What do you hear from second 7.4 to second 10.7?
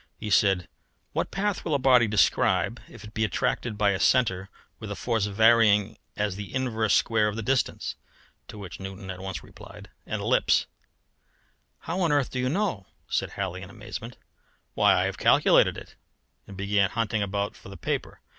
distance." To which Newton at once replied, "An ellipse."